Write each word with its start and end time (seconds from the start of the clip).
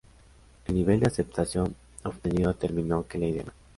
El 0.65 0.73
nivel 0.73 0.99
de 0.99 1.05
aceptación 1.05 1.75
obtenido 2.03 2.51
determinó 2.51 3.05
que 3.05 3.19
la 3.19 3.27
idea 3.27 3.43
continuara. 3.43 3.67